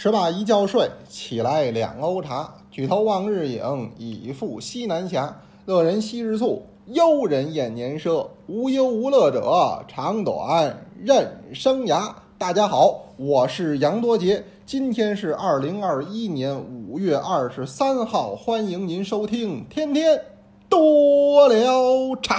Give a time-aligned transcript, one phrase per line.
[0.00, 2.54] 十八一觉睡，起来两瓯茶。
[2.70, 5.36] 举头望日影，已赴西南霞。
[5.66, 8.24] 乐人惜日促，忧人厌年奢。
[8.46, 12.12] 无忧无乐者，长短任生涯。
[12.38, 20.22] 大家好，我是杨多杰，今天是二零二一年五月二十三号，欢迎您收听《天天
[20.68, 21.66] 多聊
[22.22, 22.36] 茶》。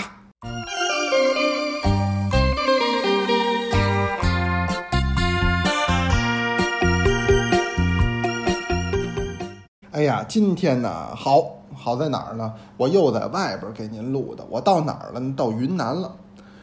[10.00, 11.44] 哎呀，今天呢，好
[11.76, 12.54] 好在哪儿呢？
[12.78, 14.46] 我又在外边给您录的。
[14.50, 15.21] 我到哪儿了？
[15.36, 16.16] 到云南了。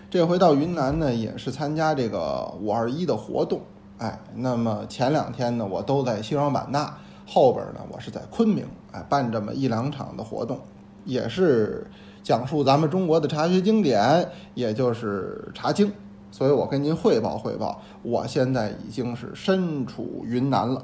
[0.08, 3.60] 这回到云南呢，也是参加这个五二一的活动。
[3.98, 6.96] 哎，那么前两天呢，我都在西双版纳，
[7.26, 10.58] 后边呢，我是在昆明，哎，办这么一两场的活动，
[11.04, 11.86] 也是
[12.22, 15.92] 讲述咱们中国的茶学经典，也就是茶经。
[16.30, 20.82] 所以我跟您汇报汇报，我现在已经是身处云南了。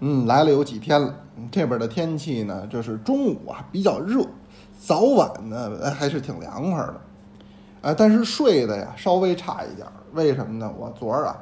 [0.00, 1.14] 嗯，来了有几天了。
[1.50, 4.24] 这边的天气呢，就是中午啊比较热，
[4.78, 7.00] 早晚呢还是挺凉快的。
[7.82, 9.86] 呃，但是睡的呀稍微差一点。
[10.12, 10.72] 为什么呢？
[10.78, 11.36] 我昨儿啊，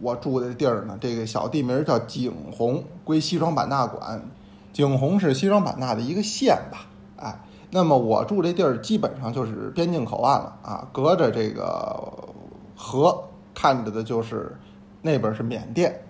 [0.00, 4.22] 我住的地儿呢，这个小地名叫景洪，归西双版纳管。
[4.72, 6.86] 景洪是西双版纳的一个县吧？
[7.16, 7.38] 哎，
[7.70, 12.12] 那么我住这地儿基本上就是边境口岸了啊，隔着这个
[12.74, 13.22] 河
[13.54, 14.56] 看着的就是
[15.02, 16.00] 那边是缅甸。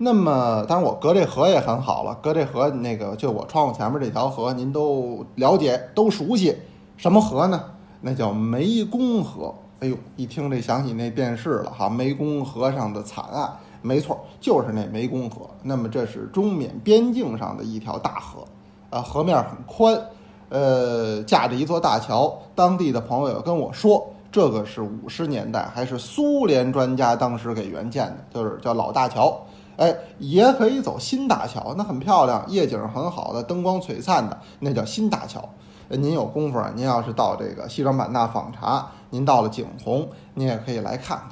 [0.00, 6.56] 那么，当然我隔这河也很好了，隔这河那个就我窗户前面这条河，您都了解，都熟悉。
[6.96, 7.64] 什么河呢？
[8.00, 9.52] 那叫湄公河。
[9.80, 13.50] 哎呦，一听这想起那电视了哈，湄公河上的惨案。
[13.82, 15.50] 没错，就是那湄公河。
[15.62, 18.44] 那么这是中缅边境上的一条大河，
[18.90, 20.00] 啊，河面很宽，
[20.48, 22.36] 呃，架着一座大桥。
[22.54, 29.40] 当地的朋友跟我说，这个是五十年代还是苏联专家当时给援建的，就是叫老大桥。
[29.78, 35.48] 哎，也可以走新大桥，那很漂亮，夜景很好的，灯光璀璨的，那叫新大桥。
[35.88, 41.30] 您有功夫啊，您要是到这个西双版纳访查，您到了景洪，您也可以来看看。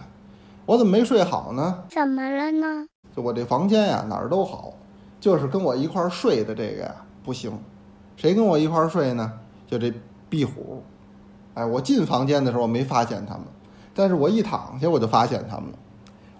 [0.65, 1.83] 我怎么没睡好呢？
[1.91, 2.87] 怎么了呢？
[3.15, 4.73] 就我这房间呀，哪儿都好，
[5.21, 7.53] 就是跟我一块儿睡的这个呀不行。
[8.17, 9.33] 谁跟我一块儿睡呢？
[9.67, 9.93] 就这
[10.31, 10.83] 壁虎。
[11.55, 13.43] 哎，我进房间的时候没发现他们，
[13.93, 15.79] 但是我一躺下我就发现他们了。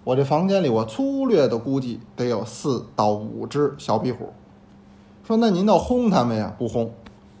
[0.07, 4.29] 我这房间里，我粗略的估计得有四到五只小壁虎。
[5.21, 6.55] 说那您倒轰它们呀？
[6.57, 6.89] 不轰，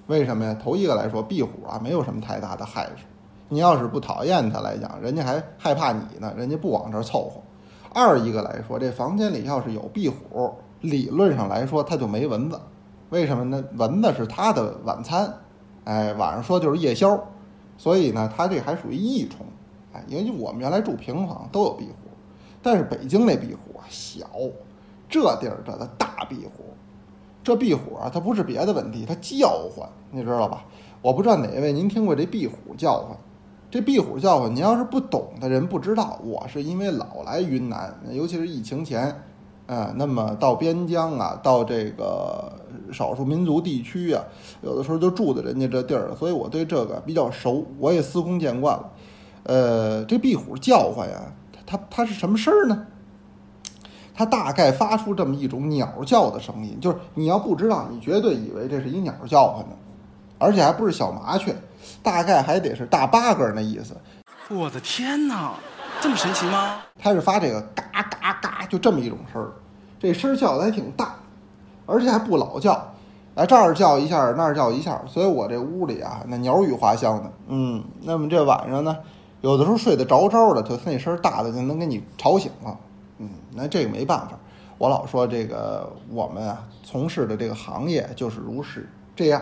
[0.07, 0.53] 为什么呀？
[0.61, 3.05] 头一个来说，壁虎啊没有什么太大的害处。
[3.47, 7.39] 你要是不讨厌它来讲，人家还害怕你呢，人家不往这儿凑合。
[7.93, 12.59] 二一个来说，这房间里要是有壁虎，理论上来说它就没蚊子。
[13.11, 13.63] 为什么呢？
[13.77, 15.33] 蚊子是它的晚餐，
[15.85, 17.17] 哎，晚上说就是夜宵，
[17.77, 19.45] 所以呢，它这还属于益虫。
[19.93, 22.06] 哎，因为我们原来住平房都有壁虎。
[22.67, 24.27] 但是北京那壁虎啊小，
[25.07, 26.65] 这地儿这的大壁虎，
[27.41, 30.65] 这壁虎啊它不是别的问题，它叫唤，你知道吧？
[31.01, 33.15] 我不知道哪位您听过这壁虎叫唤？
[33.71, 36.19] 这壁虎叫唤，您要是不懂的人不知道。
[36.25, 39.15] 我是因为老来云南，尤其是疫情前，
[39.65, 42.51] 啊，那么到边疆啊，到这个
[42.91, 44.21] 少数民族地区啊，
[44.61, 48.91] 有的时候就住在人家这地儿了，所以我对这个比较熟，我也司空见惯了。
[49.43, 51.33] 呃，这壁虎叫唤呀。
[51.67, 52.87] 它它是什么声儿呢？
[54.15, 59.75] 它大概发出这么一种鸟叫的声音，就是你要不知道，你绝对以为这是一鸟叫唤呢，
[60.39, 61.55] 而且还不是小麻雀，
[62.01, 63.95] 大概还得是大八哥那意思。
[64.49, 65.53] 我的天哪，
[66.01, 66.77] 这么神奇吗？
[66.97, 69.51] 它是发这个嘎嘎嘎，就这么一种声儿，
[69.99, 71.13] 这声儿叫的还挺大，
[71.85, 72.91] 而且还不老叫，
[73.35, 77.31] 哎这儿叫一下，那儿叫一下，所以我这屋里啊，那鸟语花香的。
[77.49, 78.97] 嗯，那么这晚上呢？
[79.41, 82.77] 有的时候睡得着着的，就那声大的就能给你吵醒了。
[83.19, 84.37] 嗯，那这个没办法。
[84.77, 89.41] 我老说这个我们啊从事的这个行业就是如是这样，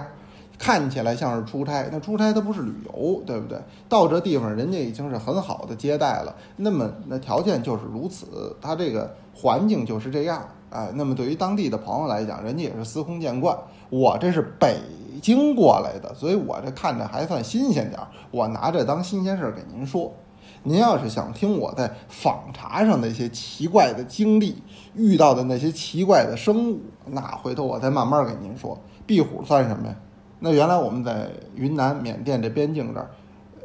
[0.58, 3.60] 看起来像是出差，那出差它不是旅游，对不对？
[3.90, 10.42] 到这地方人家已经是很好的接待了，那么那条件就是如此，它这个环境就是这样。
[10.70, 13.58] 哎，那么对于当地的朋友来讲，人家也是司空见惯。
[13.90, 14.78] 我这是北。
[15.26, 18.08] 京过来的，所以我这看着还算新鲜点儿。
[18.30, 20.14] 我拿这当新鲜事儿给您说。
[20.62, 24.62] 您要是想听我在访查上那些奇怪的经历，
[24.94, 28.78] 遇到的那些奇怪的生物，那回头我再慢慢给您说。
[29.08, 29.96] 壁虎算什么呀？
[30.38, 33.10] 那原来我们在云南、缅甸这边境这儿，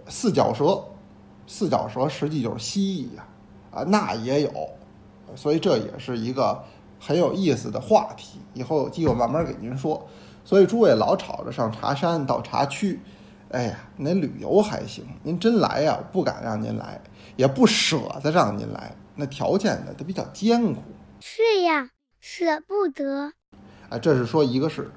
[0.08, 0.82] 四脚蛇，
[1.46, 3.24] 四脚蛇实际就是蜥蜴呀，
[3.70, 4.50] 啊，那也有。
[5.34, 6.58] 所以这也是一个
[6.98, 8.38] 很有意思的话题。
[8.54, 10.02] 以后有机会慢慢给您说。
[10.44, 13.00] 所以诸位老吵着上茶山到茶区，
[13.50, 17.00] 哎呀，那旅游还行，您真来呀，不敢让您来，
[17.36, 20.80] 也不舍得让您来，那条件呢都比较艰苦。
[21.20, 21.90] 是呀，
[22.20, 23.32] 舍不得。
[23.90, 24.90] 哎，这是说一个事，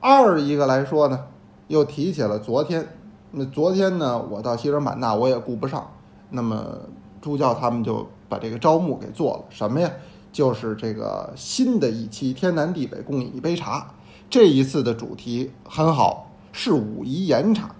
[0.00, 1.26] 二一个来说呢，
[1.66, 2.86] 又提起了昨天。
[3.30, 5.90] 那昨天呢，我到西双版纳我也顾不上，
[6.30, 6.78] 那么
[7.20, 9.44] 助教他们就把这个招募给做了。
[9.50, 9.90] 什么呀？
[10.32, 13.92] 就是这个新的一期天南地北共饮一杯茶。
[14.30, 17.74] 这一次的主题很好，是武夷岩茶。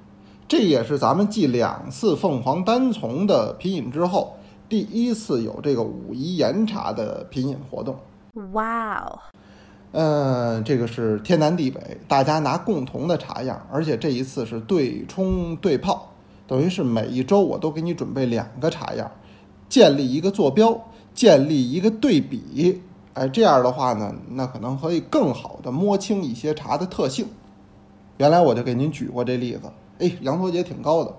[0.47, 4.35] 这也是咱们继两次凤凰单丛的品饮之后，
[4.67, 7.95] 第一次有这个武夷岩茶的品饮活动。
[8.53, 9.19] 哇哦！
[9.93, 16.11] 嗯，这个是天南地北，大家拿共同的茶样，而且这一次是对冲对泡，
[16.47, 19.11] 等于是每一周我都给你准备两个茶样，
[19.69, 20.79] 建立一个坐标，
[21.15, 22.81] 建立一个对比，
[23.19, 27.27] 哎，这样的话呢，那可能可以更好的摸清一些茶的特性。
[28.17, 29.63] 原来我就给您举过这例子，
[29.99, 31.13] 哎，杨头姐挺高的，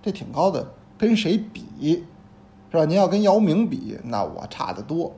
[0.00, 0.64] 这挺高的，
[0.96, 1.64] 跟谁比，
[2.70, 2.84] 是吧？
[2.84, 5.12] 您要跟姚明比，那我差得多。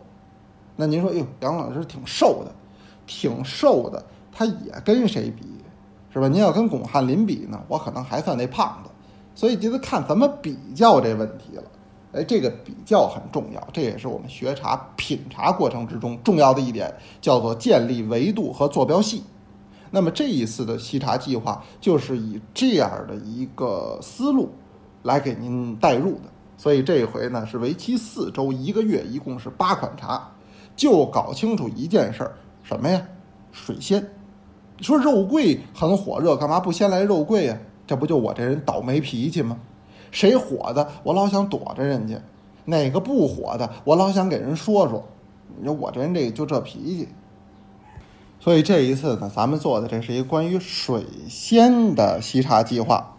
[0.74, 2.52] 那您说，哎呦，杨老师挺瘦的。
[3.04, 5.44] 挺瘦的，他也跟谁比，
[6.12, 6.28] 是吧？
[6.28, 8.90] 您要跟巩汉林比呢，我可能还算那胖子，
[9.34, 11.64] 所以就得看怎么比较这问题了。
[12.12, 19.24] 哎，这个比较很重要，这也是我们学茶品茶过程之中重要的一点，叫做建立维度和坐标系。
[19.90, 24.50] 那么这一次的西茶计划就是以这样的一个思路
[25.02, 30.30] 来给您带入的，所以这一回呢是为期四周，一个月，一共是八款茶，
[30.76, 32.34] 就搞清楚一件事儿。
[32.62, 33.02] 什么呀？
[33.52, 34.02] 水仙，
[34.78, 37.58] 你说肉桂很火热，干嘛不先来肉桂呀？
[37.86, 39.58] 这不就我这人倒霉脾气吗？
[40.12, 42.18] 谁火的，我老想躲着人家；
[42.66, 45.02] 哪个不火的，我老想给人说说。
[45.58, 47.08] 你说我这人这就这脾气。
[48.38, 53.16] 所以这一次呢，咱们做的这是一个关于水仙的沏茶计划。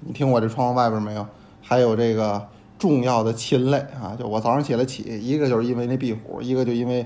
[0.00, 1.26] 你听我这窗户外边没有？
[1.60, 2.48] 还有这个
[2.78, 4.16] 重要的禽类啊！
[4.18, 7.04] 就我早上起来起，一个就是因为那壁虎，一个就因为。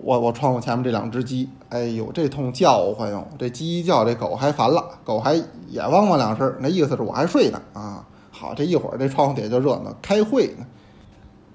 [0.00, 3.26] 我我窗户前面这两只鸡，哎呦，这通叫唤哟！
[3.36, 5.34] 这鸡一叫，这狗还烦了，狗还
[5.66, 8.06] 也汪汪两声，那意思是我还睡呢啊！
[8.40, 10.64] 好，这一会儿这窗户底下就热闹，开会呢。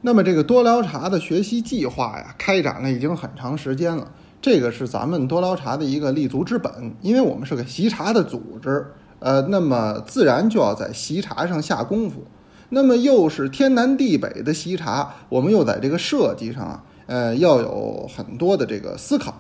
[0.02, 4.12] 那么这个多聊茶的学习计划呀，开展了已经很长时间了。
[4.42, 8.86] 这个是咱们多聊茶的一个立足之本，因为我们是个习茶的组织，
[9.20, 12.26] 呃，那么自然就要在习茶上下功夫。
[12.68, 16.84] 那么又是天南地北的习茶，我们又在这个设计上啊。
[17.06, 19.34] 呃，要有很多的这个思考。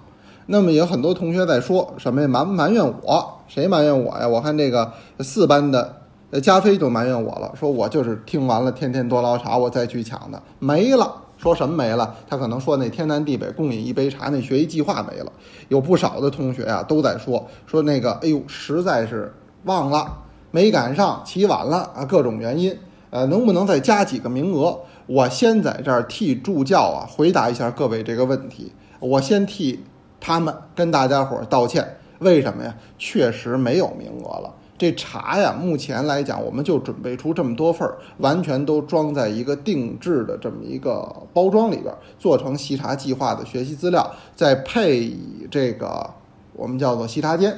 [0.45, 2.27] 那么有很多同学在说什么呀？
[2.27, 3.39] 埋埋怨我？
[3.49, 4.27] 谁埋怨我呀？
[4.27, 6.02] 我看这个四班的
[6.33, 11.21] 呃加菲就埋怨我了，说我就是听完了天天多捞茶，我再去抢的，没了。
[11.37, 12.15] 说什么没了？
[12.27, 15.31] 他可能说那天南地北共饮一杯茶那学习计划没了。
[15.67, 19.31] 有不少的同学啊都在说说那个，哎呦，实在是
[19.65, 20.11] 忘了，
[20.49, 22.75] 没赶上，起晚了啊，各种原因。
[23.11, 24.75] 呃，能不能再加几个名额？
[25.05, 28.71] 我先在这儿替助教啊回答一下各位这个问题。
[28.99, 29.83] 我先替
[30.19, 31.97] 他们跟大家伙儿道歉。
[32.17, 32.73] 为什么呀？
[32.97, 34.51] 确实没有名额了。
[34.83, 46.05] 这茶呀，目前来讲，我们就准备出这么多份儿，完全都装在一个定制的这么一个包装里边，做成习茶计划的学习资料，再配以这个
[46.51, 47.57] 我们叫做习茶间。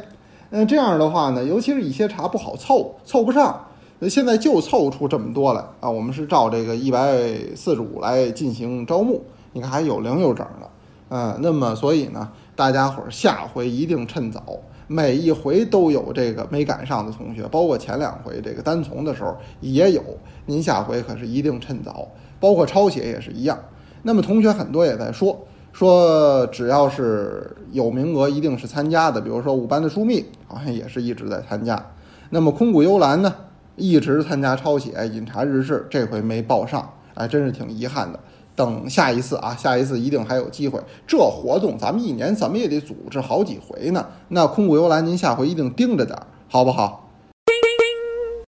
[0.51, 3.59] 嗯，这样的话呢，尤其是一些茶不好凑，凑不上。
[3.97, 5.89] 那现在就凑出这么多来啊！
[5.89, 7.09] 我们是照这个一百
[7.55, 9.23] 四十五来进行招募，
[9.53, 10.69] 你看还有零有整的，
[11.09, 14.43] 嗯，那么所以呢，大家伙儿下回一定趁早，
[14.87, 20.03] 每一回都有这个没赶上的同学，包括前两回这个单从的时候也有，
[20.45, 22.07] 您下回可是一定趁早，
[22.39, 23.57] 包括抄写也是一样。
[24.03, 31.83] 那么同学很多也在说说，只要是有名额，一定是参加的，比如说五班的疏密，好像也是一直在参加。
[32.29, 33.33] 那么空谷幽兰呢？
[33.75, 38.19] 一直参加抄写饮茶日志，这回没报上，哎，真是挺遗憾的。
[38.55, 40.81] 等下一次啊，下一次一定还有机会。
[41.05, 44.07] 这活动咱们一年怎么也得组织好几回呢。
[44.29, 47.09] 那空谷幽兰，您下回一定盯着点儿，好不好？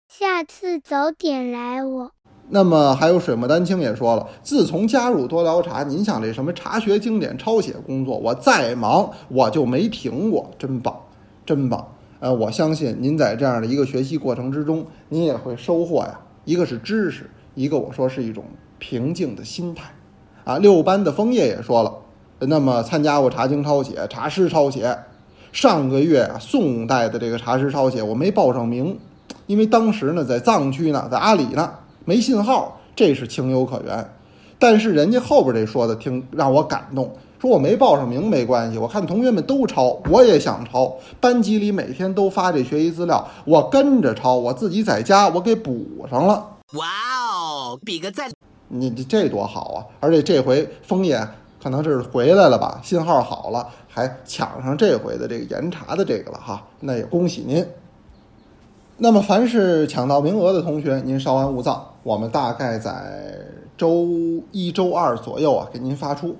[0.08, 2.12] 下次早点来我。
[2.48, 10.96] 那么还有水墨丹青也说了，自从加入多聊茶，您像这什么茶学经典抄写工作，我再忙我就没停过，真棒，
[11.44, 11.88] 真棒。
[12.20, 16.20] 呃，我相信您在这样的一个学习过程之中，您也会收获呀。
[16.44, 18.44] 一个是知识，一个我说是一种
[18.78, 19.92] 平静的心态。
[20.46, 21.92] 啊，六班的枫叶也说了，
[22.40, 24.98] 那么参加过查经抄写、查诗抄写。
[25.52, 29.00] 上个月宋代的这个查诗抄写，我没报上名，
[29.48, 31.72] 因为当时呢在藏区呢，在阿里呢，
[32.04, 34.10] 没信号，这是情有可原。
[34.60, 37.10] 但是人家后边这说的，挺让我感动。
[37.40, 40.94] 说我没报上名没关系，我看同学们都抄，我也想抄。
[41.20, 46.46] 班级里每天都发这学习资料，我跟着抄，我自己在家我给补上了。
[46.74, 46.86] 哇
[47.34, 48.30] 哦，比个赞！
[48.68, 49.86] 你这多好啊！
[50.00, 51.28] 而且这回枫叶
[51.62, 57.66] 可能是回来了吧，信号好了，还抢上这回的这个严查的这个了哈，那也恭喜您。
[58.98, 63.36] 那么凡是抢到名额的同学，您稍安勿躁，我们大概在
[63.78, 64.08] 周
[64.52, 66.36] 一周二左右啊给您发出，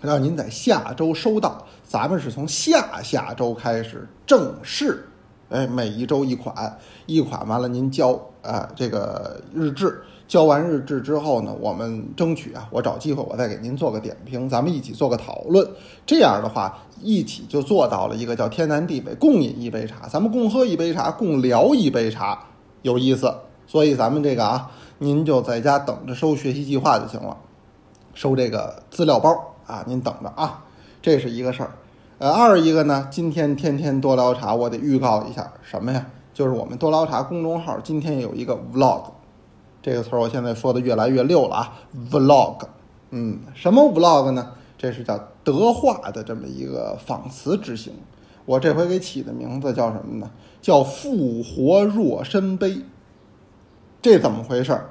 [0.00, 1.64] 让您在下周收到。
[1.84, 5.06] 咱们是从下下周开始正式，
[5.52, 10.02] 哎，每一周一款，一款完了您交啊这个日志。
[10.26, 15.68] 交完日志之后呢，我们争取啊，我找机会我再给您做个点评，咱们一起做个讨论。
[16.06, 22.46] 这样的话，一起就做到了一个叫天南地北共饮一杯茶，咱们共喝一杯茶，共聊一杯茶，
[22.80, 23.30] 有意思。
[23.66, 27.36] 所以咱们这个啊，您就在家等着收学习计划就行了，
[28.14, 30.64] 收这个资料包啊，您等着啊，
[31.02, 31.72] 这是一个事儿。
[32.22, 36.06] 呃，二一个呢，今天天天多聊茶，我得预告一下什么呀？
[36.32, 39.06] 就是我们多聊茶公众号今天有一个 vlog。
[39.82, 41.72] 这个词儿我现在说的越来越溜了啊
[42.12, 42.58] ，vlog，
[43.10, 44.52] 嗯，什么 vlog 呢？
[44.78, 47.92] 这是叫德化的这么一个仿词之行。
[48.44, 50.30] 我这回给起的名字叫什么呢？
[50.60, 52.82] 叫复活若身杯。
[54.00, 54.90] 这怎么回事儿？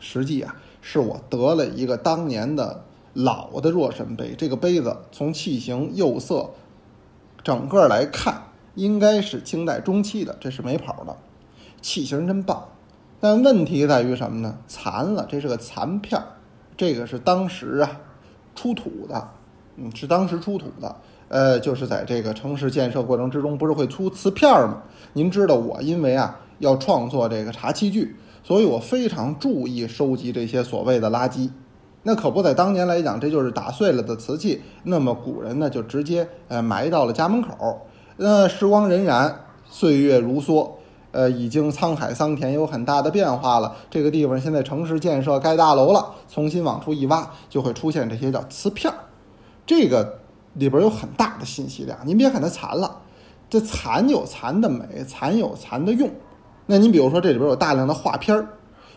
[0.00, 2.84] 实际啊，是我得了一个当年的
[3.18, 4.34] 老的若神杯。
[4.38, 6.50] 这个杯子从器型、釉色，
[7.42, 8.42] 整个来看，
[8.76, 11.16] 应该是清代中期的，这是没跑的，
[11.82, 12.68] 器型真棒。
[13.18, 14.56] 但问题在于什么呢？
[14.68, 16.26] 残了，这是个残片儿，
[16.76, 18.00] 这个是当时啊
[18.54, 19.28] 出土的，
[19.74, 20.96] 嗯，是当时出土的，
[21.26, 24.82] 呃，就是在这个城市建设过程之中，不是会出瓷片儿吗？
[25.14, 31.50] 您知道我因为啊要创作这个茶器具，所以我非常注意收集这些所谓的垃圾。
[32.08, 34.62] 那可不在当年来讲，这就是打碎了的瓷器。
[34.82, 37.82] 那么古人呢就直接呃埋到了家门口。
[38.16, 39.30] 那时光荏苒，
[39.68, 40.70] 岁月如梭。
[41.10, 43.76] 呃，已经沧海桑田，有很大的变化了。
[43.90, 48.96] 这个地方现在城市建设盖大楼了，重新往出一挖，就会出现这些叫瓷片儿。
[49.66, 50.20] 这个
[50.54, 51.98] 里边有很大的信息量。
[52.06, 53.02] 您别看它残了，
[53.50, 56.10] 这残有残的美，残有残的用。
[56.64, 58.48] 那您比如说这里边有大量的画片儿，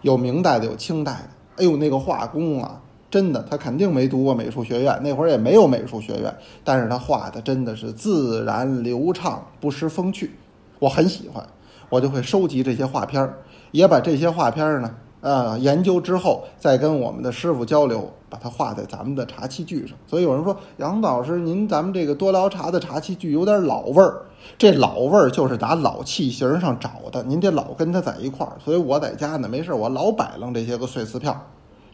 [0.02, 1.30] 有明代的，有清代的。
[1.58, 2.81] 哎呦，那个画工啊，
[3.12, 10.32] 真的，他肯定没读过美术学院，那会儿也没有美术学院，但是他画的真的是自然流畅，不失风趣，
[10.80, 11.46] 我很喜欢。
[11.90, 13.38] 我就会收集这些画片儿，
[13.72, 19.98] 也把这些画片儿呢，呃，研究之后再跟我们的师傅交流，把它画在咱们的茶器具上。
[20.08, 24.22] 所以有人说，杨老师，您咱们这个多聊茶的茶器具有点老味儿。
[24.58, 28.54] 这老味儿就是打老器型上找的，您得老跟它在一块儿。
[28.64, 31.42] 所以我在家呢，没事我老摆弄这些个碎瓷片儿，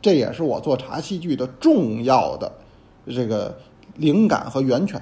[0.01, 2.51] 这也是我做茶器具的重要的
[3.07, 3.57] 这个
[3.95, 5.01] 灵感和源泉。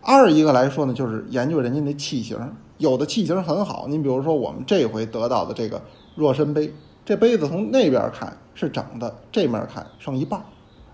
[0.00, 2.38] 二一个来说呢，就是研究人家那器型。
[2.78, 5.82] 有的器型很好，您比如说我们这回得到的这个
[6.14, 6.72] 若参杯，
[7.04, 10.40] 这杯子从那边看是整的，这面看剩一半，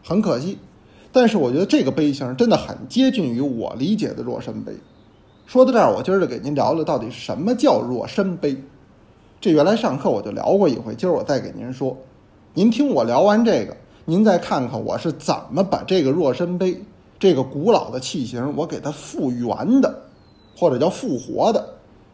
[0.03, 0.59] 很可惜。
[1.13, 4.73] 但是我觉得这个杯型真的很接近于我理解的若参杯。
[5.47, 8.57] 说到这儿，我今儿就给您聊聊到底什么叫若参杯。
[9.41, 11.95] 这原来上课我就聊过一回，今儿我再给您说。
[12.57, 16.81] 您听我聊完这个，您再看看我是怎么把这个若身杯
[17.19, 20.03] 这个古老的器型我给它复原的。
[20.57, 21.69] 或者叫复活的，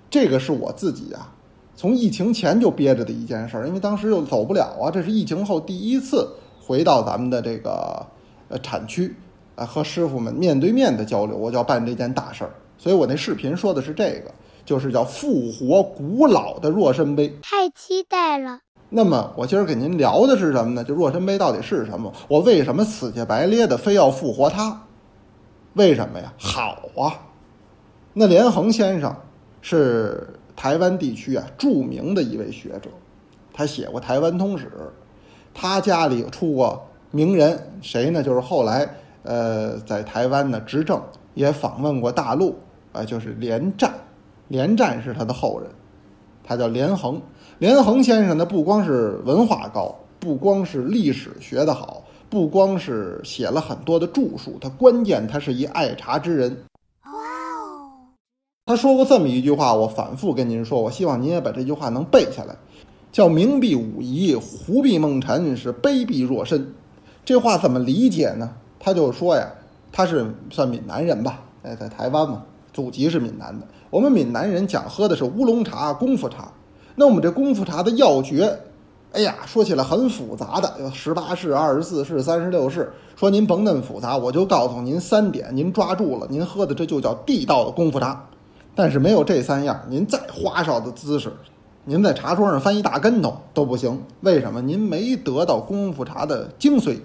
[0.08, 1.30] 这个是我自己啊，
[1.76, 6.26] 从疫情前就憋着的一件事儿，因为当时又走不了啊，这是疫情后第一次
[6.58, 8.06] 回到咱们的这个
[8.48, 9.14] 呃产区，
[9.56, 14.32] 啊和师傅们面对面的交流，我就要办这件大事儿，所以我那视频说的是这个，
[14.64, 18.60] 就是叫复活古老的若身杯，太期待了。
[18.92, 20.82] 那么我今儿给您聊的是什么呢？
[20.82, 22.12] 就若参杯到底是什么？
[22.26, 24.82] 我为什么死乞白咧的非要复活它？
[25.74, 26.32] 为什么呀？
[26.36, 27.14] 好啊！
[28.12, 29.14] 那连横先生
[29.62, 32.90] 是台湾地区啊著名的一位学者，
[33.52, 34.66] 他写过《台湾通史》，
[35.54, 38.20] 他家里出过名人，谁呢？
[38.20, 38.88] 就是后来
[39.22, 41.00] 呃在台湾呢执政，
[41.34, 42.58] 也访问过大陆，
[42.92, 43.94] 啊，就是连战，
[44.48, 45.70] 连战是他的后人，
[46.42, 47.22] 他叫连横。
[47.60, 56.56] 连横先生呢，不光是文化高，不光是历史学得好，不光是写了很多的著述，他关键他是一爱茶之人。
[58.64, 62.56] 他说过这么一句话，我反复跟您说，我希望您也把这句话能背下来，
[63.12, 66.66] 叫“明必武夷，胡必梦辰，是卑鄙若身”。
[67.26, 68.50] 这话怎么理解呢？
[68.78, 69.46] 他就说呀，
[69.92, 71.42] 他是算闽南人吧？
[71.62, 73.66] 哎，在台湾嘛，祖籍是闽南的。
[73.90, 76.50] 我们闽南人讲喝的是乌龙茶、功夫茶。
[76.96, 78.58] 那我们这功夫茶的要诀，
[79.12, 82.92] 哎呀，说起来很复杂的，有十八式、二十四式、三十六式。
[83.16, 88.26] 说您甭那么复杂，我就告诉您三点，您抓住了，您喝的这就叫地道的功夫茶。
[88.74, 91.30] 但是没有这三样，您再花哨的姿势，
[91.84, 94.02] 您在茶桌上翻一大跟头都不行。
[94.20, 94.62] 为什么？
[94.62, 96.98] 您没得到功夫茶的精髓。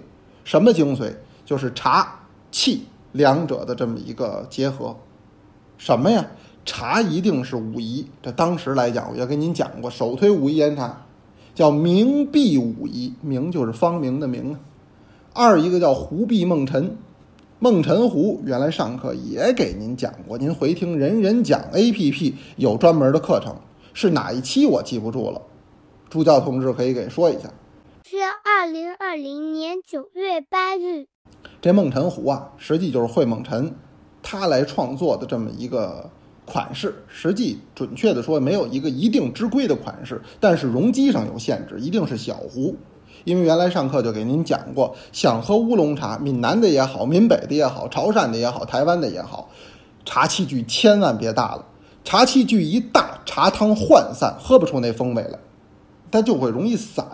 [0.44, 1.12] 什么精髓？
[1.44, 4.96] 就是茶气两者的这么一个结合。
[5.76, 6.24] 什么呀？
[6.66, 11.06] 茶一定是武夷，这当时来讲，我也跟您讲过，首推武夷岩茶，
[11.54, 14.60] 叫明碧武夷，明就是方明的明啊。
[15.32, 16.96] 二一个叫湖碧梦辰，
[17.60, 23.54] 梦辰湖原来上课也给您讲过，您回听人人讲 A P P 有专门的课程，
[23.94, 25.40] 是哪一期我记不住了，
[26.10, 27.48] 助教同志可以给说一下。
[28.02, 31.06] 是二零二零年九月八日。
[31.60, 33.74] 这梦辰湖啊，实际就是会梦辰
[34.22, 36.10] 他来创作的这么一个
[36.46, 36.94] 款式。
[37.06, 42.74] 实际准确的说，没有一个一定之规的款式，但是容积上有限制，一定是小壶。
[43.24, 49.50] 因为原来上课就给您讲过，想喝乌龙茶，闽南的也好，闽北的也好，潮汕的也好，台湾的也好，
[50.04, 51.64] 茶器具千万别大了。
[52.04, 55.36] 茶器具一大，茶汤涣散，喝不出那风味来，
[56.08, 57.04] 它就会容易散，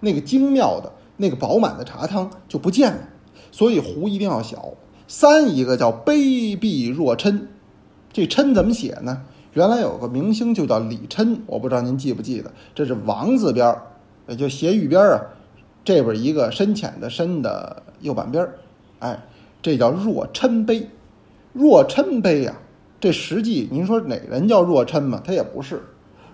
[0.00, 2.98] 那个精妙的、那个饱满的茶汤就不见了。
[3.50, 4.70] 所以壶一定要小。
[5.08, 7.48] 三一个叫卑鄙若琛，
[8.14, 9.22] 这琛怎么写呢？
[9.54, 13.82] 原来有个明星就叫李琛，我不知道您记不记得，这是王字边儿，
[14.28, 15.20] 也就斜玉边儿啊。
[15.84, 18.54] 这边一个深浅的深的右半边儿，
[19.00, 19.20] 哎，
[19.60, 20.88] 这叫若琛杯。
[21.52, 22.54] 若琛杯呀、
[23.00, 25.20] 这实际您说哪人叫若琛嘛？
[25.24, 25.82] 他也不是。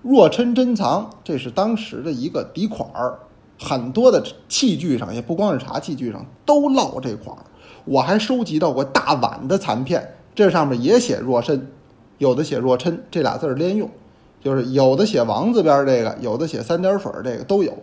[0.02, 3.18] 若琛珍藏，这是当时的一个底款儿，
[3.58, 7.42] 很多的器具上，也不光是茶器具上都烙这款儿。
[7.86, 11.66] 我还收集到过大碗的残片，这上面也写若琛，
[12.18, 13.90] 有的写若琛，这俩字儿连用，
[14.42, 17.76] 就是有的写王字边这个，有的写三点水这个都有。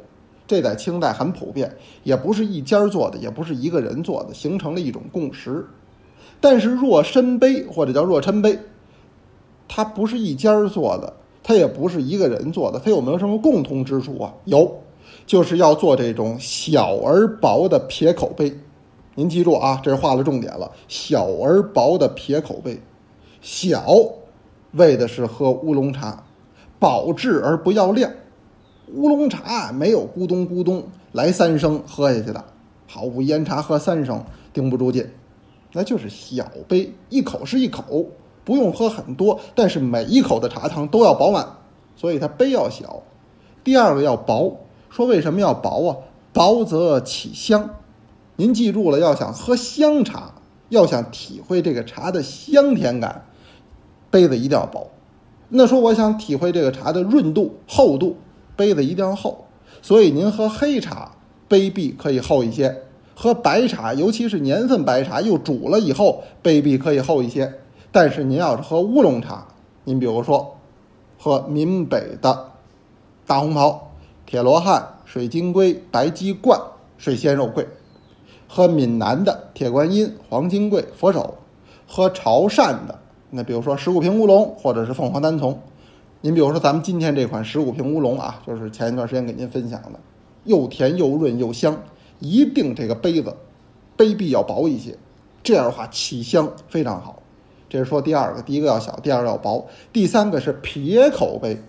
[0.48, 1.70] 这在清代很普遍，
[2.04, 5.66] 也不是一家做的，也不是一个人做的，形成了一种共识。
[6.39, 8.58] 但是若琛杯或者叫若琛杯，
[9.68, 11.12] 它不是一家做的，
[11.44, 14.34] 它也不是一个人做的，它有没有什么共同之处啊？
[14.46, 14.74] 有，
[15.25, 18.58] 就是要做这种小而薄的撇口杯。
[19.19, 22.79] 您记住啊，这是画了重点了，小而薄的撇口杯，
[23.41, 23.83] 小
[24.74, 26.24] 为的是喝乌龙茶，
[26.77, 28.12] 保质而不要量。
[28.93, 32.45] 乌龙茶没有咕咚咕咚来三升喝下去的，
[32.86, 35.10] 好武夷岩茶喝三升顶不住劲，
[35.73, 38.06] 那就是小杯，一口是一口，
[38.45, 41.43] 不用喝很多，但是每一口的茶汤都要饱满，
[41.95, 43.01] 所以它杯要小。
[43.63, 44.56] 第二个要薄，
[44.91, 45.97] 说为什么要薄啊？
[46.32, 47.67] 薄则起香。
[48.39, 50.36] 您记住了，要想喝香茶，
[50.69, 53.26] 要想体会这个茶的香甜感，
[54.12, 54.91] 杯子一定要薄。
[55.50, 58.15] 那说我想体会这个茶的润度、厚度，
[58.56, 59.45] 杯子一定要厚。
[59.82, 61.13] 所以您喝黑茶，
[61.47, 62.69] 杯壁可以厚一些；
[63.15, 67.52] 喝白茶，尤其是年份白茶，又煮了以后，杯壁可以厚一些。
[67.91, 69.47] 但是您要是喝乌龙茶，
[69.84, 70.58] 您比如说
[71.17, 72.52] 喝闽北的
[73.26, 73.93] 大红袍、
[74.28, 76.62] 铁罗汉、水晶龟、白鸡冠、
[77.00, 77.67] 水仙肉桂。
[78.47, 81.36] 喝闽南的铁观音、黄金桂、佛手，
[81.88, 82.97] 喝潮汕的
[83.29, 85.60] 那比如说十五瓶乌龙或者是凤凰单丛。
[86.21, 89.99] 您比如说咱们今天这款十五瓶乌龙啊，就是前一段时间给您分享的，
[90.45, 91.77] 又甜又润又香，
[92.19, 93.36] 一定这个杯子
[93.95, 94.97] 杯壁要薄一些，
[95.43, 97.21] 这样的话起香非常好。
[97.69, 101.62] 这是说第二个，第一个要小，第二个要薄，第三个是撇口杯，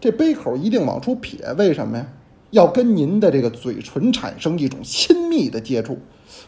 [0.00, 2.06] 这杯口一定往出撇，为什么呀？
[2.50, 5.98] 要跟您的这个嘴唇产生一种亲密的接触。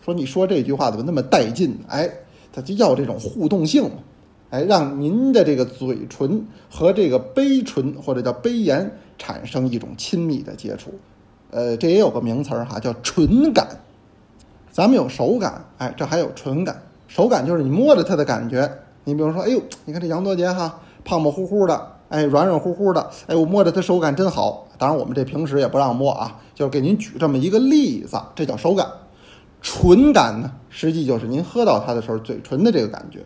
[0.04, 1.78] 说你说这句话怎么那么带劲？
[1.88, 2.10] 哎，
[2.52, 3.90] 他就要这种互动性嘛，
[4.50, 10.92] 哎，让您的这个嘴唇和这个杯唇或者叫杯沿产生一种亲密的接触。
[11.50, 13.66] 呃，这也有个名词儿哈，叫唇感。
[14.70, 16.80] 咱们有手感，哎，这还有唇感。
[17.08, 18.70] 手感就是你摸着它的感觉。
[19.04, 24.66] 你比如说，哎呦，你看这杨多杰哈，胖胖乎乎的，哎，软软乎乎的，哎，我摸着它手感真好。
[24.76, 28.86] 当然，我们这平时也不让摸啊，就是给您举这么一个例子，这叫手感。
[29.60, 33.24] 唇感呢，实际就是您喝到它的时候，嘴唇的这个感觉。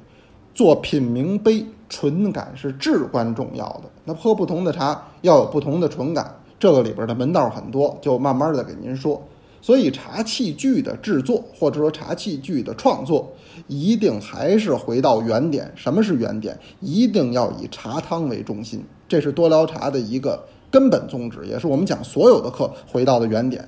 [0.55, 3.85] 做品茗杯，唇感是至关重要的。
[4.05, 9.23] 那喝不同的茶要有不同的唇感，这个里边的门道很多，就慢慢的给您说。
[9.63, 13.33] 所以茶器具的制作，或者说茶器具的创作，
[13.67, 15.73] 一定还是回到原点。
[15.75, 16.59] 什么是原点？
[16.81, 23.67] 一定要以茶汤为中心，这是多聊茶的一个根本宗旨，也是我们讲所有的课回到的原点。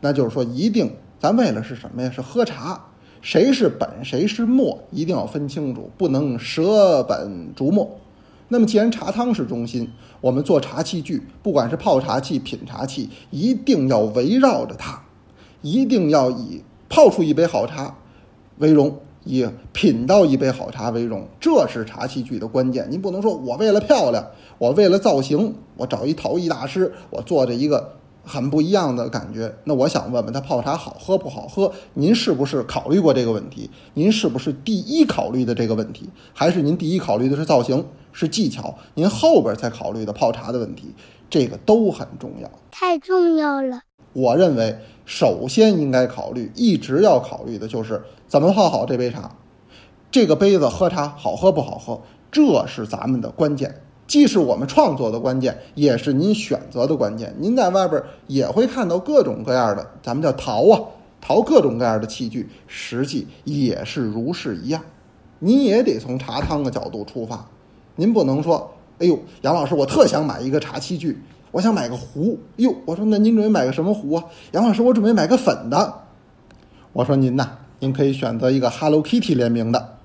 [0.00, 2.10] 那就是说，一定咱为了是什么呀？
[2.10, 2.80] 是喝茶，
[3.20, 7.98] 谁是本，谁是末，一定要分清楚，不能舍本逐末。
[8.48, 15.02] 那么，既然茶汤是中心，我们做茶器具，不管是泡茶器、品茶器，一定要围绕着它，
[15.60, 17.94] 一定要以泡出一杯好茶
[18.58, 22.86] 为荣，以品到一杯好茶为荣，这是茶器具的关键。
[22.88, 24.24] 您不能说我为了漂亮，
[24.56, 27.96] 我为了造型，我找一陶艺大师，我做着一个
[28.28, 29.52] 很不一样的感觉。
[29.64, 31.72] 那我想问问他泡茶好喝不好喝？
[31.94, 33.70] 您是不是考虑过这个问题？
[33.94, 36.08] 您是不是第一考虑的这个问题？
[36.34, 38.76] 还是您第一考虑的是造型、是技巧？
[38.94, 40.94] 您后边才考虑的泡茶的问题？
[41.30, 42.50] 这个都很重要。
[42.70, 43.80] 太重要了。
[44.12, 49.30] 我认为，首先应该考虑，一直要考虑的就是怎么泡好这杯茶。
[50.10, 53.82] 这个杯子喝茶好喝不好喝，这是咱们的关键。
[54.08, 57.32] 既是我们创作的关键，也是您选择的关键。
[57.38, 60.80] 您在外边也会看到各种各样的，咱们叫淘啊，
[61.20, 64.82] 淘各种各样的器具，实际也是如是一样。
[65.40, 67.46] 您也得从茶汤的角度出发，
[67.96, 71.20] 您不能说，哎呦，杨老师，我特想买一个茶器具，
[71.52, 72.38] 我想买个壶。
[72.56, 74.24] 哟，我说那您准备买个什么壶啊？
[74.52, 75.94] 杨老师，我准备买个粉的。
[76.94, 77.46] 我说您呐，
[77.80, 79.96] 您可以选择一个 Hello Kitty 联名的。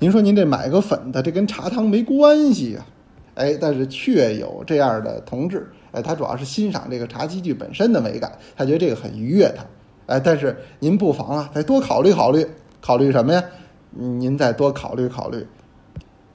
[0.00, 2.84] 您说您这买个粉的，这跟茶汤没关系呀。
[3.34, 9.64] 哎，但是确有这样的同志，哎，他主要是欣赏这个茶器具本身的美感，他觉得这个很愉悦他。
[10.06, 12.46] 哎，但是您不妨啊，再多考虑考虑，
[12.80, 13.42] 考虑什么呀？
[13.90, 15.46] 您再多考虑考虑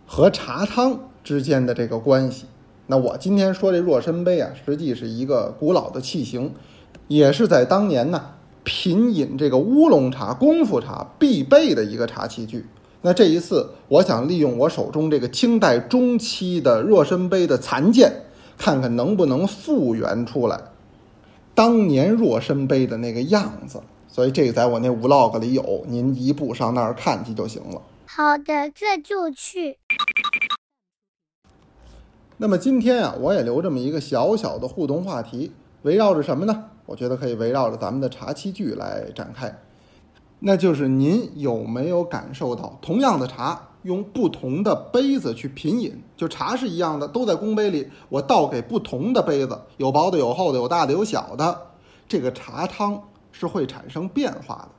[0.05, 2.45] 和茶汤之间的这个关系。
[2.85, 6.53] 那我今天说这若参杯啊，实际是一个古老的器型，
[7.07, 8.23] 也是在当年呢
[8.63, 12.65] 品饮这个乌龙茶、功夫茶必备的一个茶器具。
[13.01, 18.11] 那这一次，我想利用我手中这个清代中期的若参杯的残件，
[18.57, 20.59] 看看能不能复原出来
[21.53, 23.81] 当年若参杯的那个样子。
[24.07, 27.81] 所以这个在我那 vlog 里有，您一步上那儿看去就行了。
[28.07, 29.77] 好的，这就去。
[32.37, 35.51] 那么今天啊，我也留这么一个小小的互动话题，
[35.83, 36.65] 围绕着什么呢？
[36.87, 39.55] 我觉得可以围绕着咱们的茶器具来展开。
[40.39, 51.59] 那就是您有没有感受到，同样的茶用不同的杯子去品饮，就茶是一样的，都在公杯里，我倒给不同的杯子，有薄的，有厚的，有大的，有小的，
[52.07, 54.69] 这个茶汤是会产生变化的。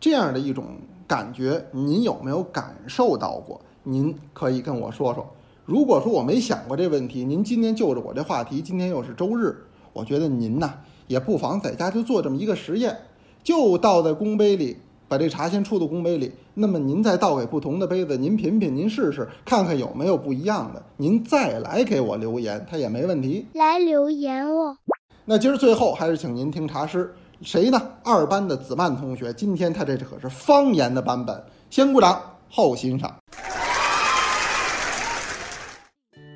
[0.00, 0.64] 这样的一种
[1.06, 3.60] 感觉，您有没有感受到过？
[3.82, 5.26] 您可以跟我说说。
[5.66, 9.54] 如果说我没想过这问题，您今天就着我这话题，今天又是周日，
[9.92, 10.72] 我觉得您呐
[11.08, 12.96] 也不妨在家就做这么一个实验，
[13.42, 14.78] 就倒在公杯里。
[15.14, 23.46] 把这茶先出到公杯里，那么您再倒给不同的杯子，您品品，您试试，看看有没有不一样的，您再来给我留言，他也没问题。
[23.54, 24.76] 来留言哦。
[25.24, 27.80] 那今儿最后还是请您听茶诗，谁呢？
[28.02, 33.14] 二班的子曼同学，今天他这可是方言的版本，先鼓掌后欣赏。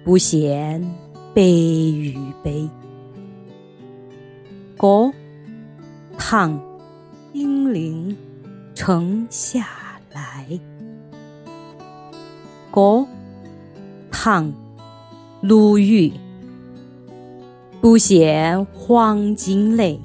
[0.05, 0.89] 不嫌
[1.35, 2.71] 杯与杯，
[4.77, 5.11] 歌，
[6.17, 6.57] 唐，
[7.33, 8.17] 金陵。
[8.79, 9.67] 沉下
[10.13, 10.47] 来。
[12.71, 13.05] 歌，
[14.09, 14.53] 唐，
[15.41, 16.13] 陆羽。
[17.81, 19.99] 不羡黄金泪，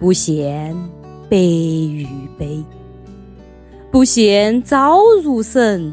[0.00, 0.74] 不羡
[1.28, 2.64] 白玉杯，
[3.92, 5.92] 不羡朝如神，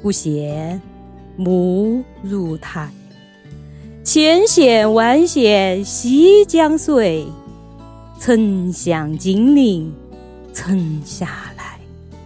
[0.00, 0.80] 不羡
[1.36, 2.90] 暮如台。
[4.02, 7.26] 千线万线西江水，
[8.18, 9.92] 沉向金陵。
[10.56, 11.78] 沉下来。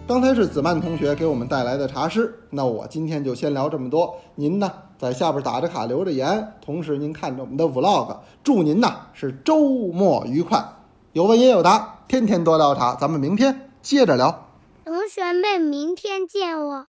[0.06, 4.14] 刚才是子曼同学给我们带来的茶诗，那我今天就先聊这么多。
[4.36, 8.18] 您呢，在下边打着卡留着言，同时您看着我们的 vlog。
[8.44, 10.64] 祝您呢是周末愉快，
[11.12, 12.94] 有问也有答，天天多聊茶。
[12.94, 14.46] 咱们明天接着聊。
[14.84, 16.86] 同学们，明天见哦。